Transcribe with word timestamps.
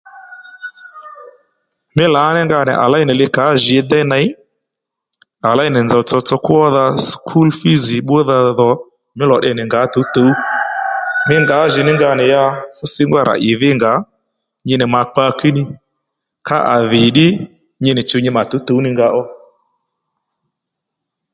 Mí 1.95 2.05
lǎní 2.13 2.39
nga 2.45 2.59
nì 2.67 2.73
à 2.83 2.85
léy 2.91 3.05
li 3.21 3.27
kà 3.35 3.43
ó 3.51 3.55
jǐ 3.63 3.77
déy 3.89 4.05
nèy 4.11 4.25
à 5.49 5.51
léy 5.57 5.69
nì 5.71 5.79
nzòw 5.83 6.03
tsotso 6.07 6.35
kwódha 6.45 6.85
skul 7.09 7.49
fiz 7.59 7.83
bbúdha 8.03 8.37
dho 8.59 8.71
mí 9.17 9.23
lò 9.31 9.35
tde 9.39 9.51
nì 9.55 9.63
ngǎ 9.67 9.81
tǔwtǔw 9.93 10.31
Mí 11.27 11.35
ngǎjìní 11.43 11.91
nga 11.97 12.09
nì 12.17 12.25
ya 12.33 12.43
fú 12.75 12.83
sǐngba 12.93 13.19
rà 13.29 13.35
ì 13.49 13.51
dhínga 13.59 13.91
nyi 14.67 14.75
nì 14.77 14.85
mǎ 14.93 15.01
kpakiní 15.11 15.61
ka 16.47 16.57
a 16.75 16.77
dhì 16.89 17.01
ddí 17.11 17.27
nyi 17.83 17.91
nì 17.95 18.01
chǔw 18.09 18.19
nyi 18.23 18.31
mà 18.35 18.41
tǔwtǔw 18.49 18.79
ní 18.83 18.89
nga 18.93 19.07
ó 19.21 19.21